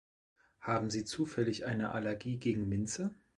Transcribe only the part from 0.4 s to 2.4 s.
Haben Sie zufällig eine Allergie